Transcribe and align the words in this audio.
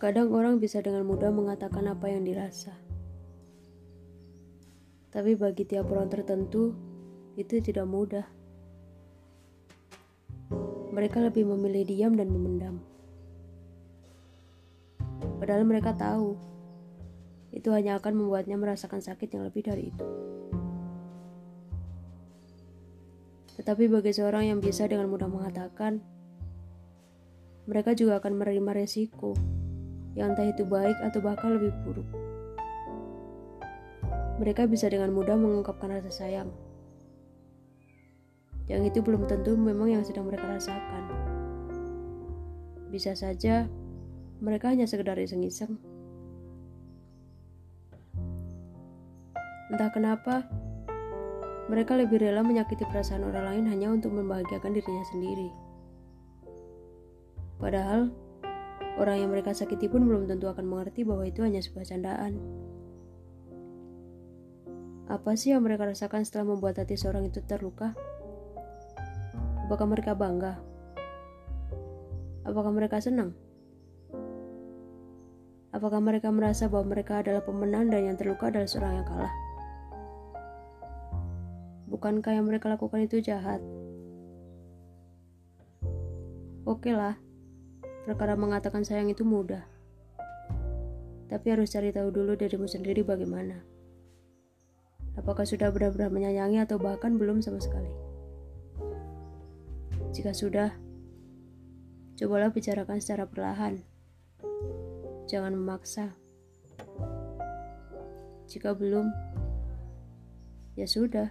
Kadang 0.00 0.32
orang 0.32 0.56
bisa 0.56 0.80
dengan 0.80 1.04
mudah 1.04 1.28
mengatakan 1.28 1.84
apa 1.84 2.08
yang 2.08 2.24
dirasa. 2.24 2.72
Tapi 5.12 5.36
bagi 5.36 5.68
tiap 5.68 5.92
orang 5.92 6.08
tertentu, 6.08 6.72
itu 7.36 7.60
tidak 7.60 7.84
mudah. 7.84 8.24
Mereka 10.96 11.20
lebih 11.20 11.44
memilih 11.44 11.84
diam 11.84 12.16
dan 12.16 12.32
memendam. 12.32 12.80
Padahal 15.36 15.68
mereka 15.68 15.92
tahu, 15.92 16.32
itu 17.52 17.68
hanya 17.68 18.00
akan 18.00 18.24
membuatnya 18.24 18.56
merasakan 18.56 19.04
sakit 19.04 19.36
yang 19.36 19.44
lebih 19.44 19.68
dari 19.68 19.92
itu. 19.92 20.06
Tetapi 23.60 23.84
bagi 23.92 24.16
seorang 24.16 24.48
yang 24.48 24.64
bisa 24.64 24.88
dengan 24.88 25.12
mudah 25.12 25.28
mengatakan, 25.28 26.00
mereka 27.68 27.92
juga 27.92 28.16
akan 28.16 28.40
menerima 28.40 28.72
resiko 28.72 29.59
yang 30.18 30.34
entah 30.34 30.46
itu 30.46 30.66
baik 30.66 30.98
atau 31.02 31.22
bahkan 31.22 31.54
lebih 31.54 31.70
buruk. 31.86 32.08
Mereka 34.40 34.66
bisa 34.66 34.88
dengan 34.88 35.12
mudah 35.12 35.36
mengungkapkan 35.36 35.92
rasa 35.92 36.10
sayang. 36.10 36.48
Yang 38.70 38.94
itu 38.94 38.98
belum 39.02 39.26
tentu 39.26 39.58
memang 39.58 39.90
yang 39.92 40.02
sedang 40.06 40.30
mereka 40.30 40.46
rasakan. 40.48 41.04
Bisa 42.88 43.14
saja 43.14 43.66
mereka 44.40 44.72
hanya 44.72 44.88
sekedar 44.88 45.20
iseng-iseng. 45.20 45.76
Entah 49.70 49.90
kenapa, 49.94 50.48
mereka 51.70 51.94
lebih 51.94 52.18
rela 52.18 52.42
menyakiti 52.42 52.82
perasaan 52.88 53.22
orang 53.22 53.46
lain 53.46 53.64
hanya 53.70 53.94
untuk 53.94 54.10
membahagiakan 54.10 54.74
dirinya 54.74 55.04
sendiri. 55.14 55.48
Padahal, 57.62 58.10
Orang 58.98 59.22
yang 59.22 59.30
mereka 59.30 59.54
sakiti 59.54 59.86
pun 59.86 60.02
belum 60.08 60.26
tentu 60.26 60.50
akan 60.50 60.66
mengerti 60.66 61.06
bahwa 61.06 61.28
itu 61.28 61.44
hanya 61.44 61.62
sebuah 61.62 61.86
candaan. 61.86 62.40
Apa 65.10 65.34
sih 65.34 65.50
yang 65.50 65.66
mereka 65.66 65.90
rasakan 65.90 66.22
setelah 66.22 66.54
membuat 66.54 66.78
hati 66.78 66.94
seorang 66.94 67.26
itu 67.26 67.42
terluka? 67.42 67.94
Apakah 69.66 69.86
mereka 69.86 70.14
bangga? 70.14 70.58
Apakah 72.46 72.70
mereka 72.74 72.98
senang? 72.98 73.34
Apakah 75.70 76.02
mereka 76.02 76.34
merasa 76.34 76.66
bahwa 76.66 76.94
mereka 76.94 77.22
adalah 77.22 77.46
pemenang 77.46 77.90
dan 77.94 78.10
yang 78.10 78.16
terluka 78.18 78.50
adalah 78.50 78.66
seorang 78.66 79.02
yang 79.02 79.06
kalah? 79.06 79.34
Bukankah 81.90 82.32
yang 82.34 82.46
mereka 82.46 82.70
lakukan 82.70 83.06
itu 83.06 83.22
jahat? 83.22 83.62
Oke 86.66 86.94
lah, 86.94 87.18
Perkara 88.10 88.34
mengatakan 88.34 88.82
sayang 88.82 89.06
itu 89.06 89.22
mudah. 89.22 89.62
Tapi 91.30 91.46
harus 91.46 91.70
cari 91.70 91.94
tahu 91.94 92.10
dulu 92.10 92.34
dirimu 92.34 92.66
sendiri 92.66 93.06
bagaimana. 93.06 93.62
Apakah 95.14 95.46
sudah 95.46 95.70
benar-benar 95.70 96.10
menyayangi 96.10 96.58
atau 96.58 96.74
bahkan 96.82 97.14
belum 97.14 97.38
sama 97.38 97.62
sekali? 97.62 97.86
Jika 100.10 100.34
sudah, 100.34 100.74
cobalah 102.18 102.50
bicarakan 102.50 102.98
secara 102.98 103.30
perlahan. 103.30 103.78
Jangan 105.30 105.54
memaksa. 105.54 106.10
Jika 108.50 108.74
belum, 108.74 109.06
ya 110.74 110.90
sudah. 110.90 111.30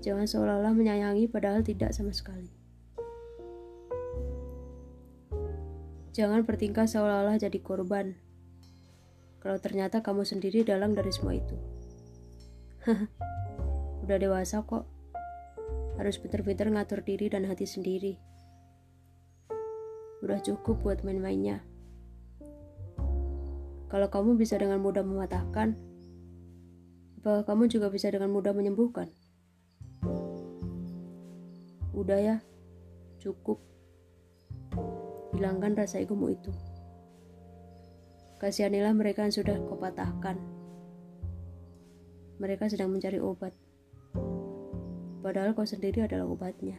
Jangan 0.00 0.24
seolah-olah 0.24 0.72
menyayangi 0.72 1.28
padahal 1.28 1.60
tidak 1.60 1.92
sama 1.92 2.16
sekali. 2.16 2.63
Jangan 6.14 6.46
bertingkah 6.46 6.86
seolah-olah 6.86 7.42
jadi 7.42 7.58
korban. 7.58 8.14
Kalau 9.42 9.58
ternyata 9.58 9.98
kamu 9.98 10.22
sendiri 10.22 10.62
dalang 10.62 10.94
dari 10.94 11.10
semua 11.10 11.34
itu. 11.34 11.58
Udah 14.06 14.14
dewasa 14.22 14.62
kok. 14.62 14.86
Harus 15.98 16.22
pinter-pinter 16.22 16.70
ngatur 16.70 17.02
diri 17.02 17.26
dan 17.26 17.42
hati 17.50 17.66
sendiri. 17.66 18.14
Udah 20.22 20.38
cukup 20.38 20.86
buat 20.86 21.02
main-mainnya. 21.02 21.66
Kalau 23.90 24.06
kamu 24.06 24.38
bisa 24.38 24.54
dengan 24.54 24.78
mudah 24.78 25.02
mematahkan, 25.02 25.74
apa 27.18 27.42
kamu 27.42 27.66
juga 27.66 27.90
bisa 27.90 28.06
dengan 28.14 28.30
mudah 28.30 28.54
menyembuhkan? 28.54 29.10
Udah 31.90 32.18
ya, 32.22 32.36
cukup 33.18 33.73
hilangkan 35.34 35.74
rasa 35.74 35.98
egomu 35.98 36.30
itu. 36.30 36.54
Kasihanilah 38.38 38.94
mereka 38.94 39.26
yang 39.26 39.34
sudah 39.34 39.56
kau 39.66 39.74
patahkan. 39.78 40.38
Mereka 42.38 42.70
sedang 42.70 42.94
mencari 42.94 43.18
obat. 43.18 43.54
Padahal 45.24 45.56
kau 45.56 45.66
sendiri 45.66 46.04
adalah 46.04 46.28
obatnya. 46.28 46.78